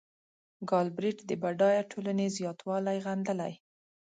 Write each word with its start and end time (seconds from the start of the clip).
ګالبرېټ 0.69 1.17
د 1.29 1.31
بډایه 1.41 1.83
ټولنې 1.91 2.27
زیاتوالی 2.37 2.97
غندلی. 3.05 3.53